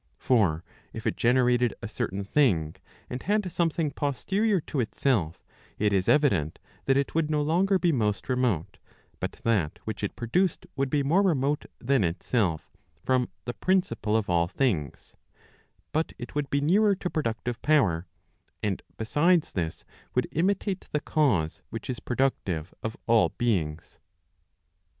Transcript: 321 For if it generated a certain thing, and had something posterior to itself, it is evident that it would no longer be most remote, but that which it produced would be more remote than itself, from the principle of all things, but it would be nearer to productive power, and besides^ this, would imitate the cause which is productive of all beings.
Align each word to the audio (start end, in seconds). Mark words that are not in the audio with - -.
321 0.17 0.23
For 0.25 0.93
if 0.97 1.05
it 1.05 1.15
generated 1.15 1.75
a 1.83 1.87
certain 1.87 2.23
thing, 2.23 2.75
and 3.07 3.21
had 3.21 3.51
something 3.51 3.91
posterior 3.91 4.59
to 4.61 4.79
itself, 4.79 5.45
it 5.77 5.93
is 5.93 6.09
evident 6.09 6.57
that 6.85 6.97
it 6.97 7.13
would 7.13 7.29
no 7.29 7.43
longer 7.43 7.77
be 7.77 7.91
most 7.91 8.27
remote, 8.27 8.79
but 9.19 9.33
that 9.33 9.77
which 9.85 10.03
it 10.03 10.15
produced 10.15 10.65
would 10.75 10.89
be 10.89 11.03
more 11.03 11.21
remote 11.21 11.67
than 11.77 12.03
itself, 12.03 12.71
from 13.03 13.29
the 13.45 13.53
principle 13.53 14.17
of 14.17 14.27
all 14.27 14.47
things, 14.47 15.13
but 15.91 16.13
it 16.17 16.33
would 16.33 16.49
be 16.49 16.61
nearer 16.61 16.95
to 16.95 17.07
productive 17.07 17.61
power, 17.61 18.07
and 18.63 18.81
besides^ 18.97 19.53
this, 19.53 19.85
would 20.15 20.27
imitate 20.31 20.89
the 20.91 20.99
cause 20.99 21.61
which 21.69 21.91
is 21.91 21.99
productive 21.99 22.73
of 22.81 22.97
all 23.05 23.29
beings. 23.37 23.99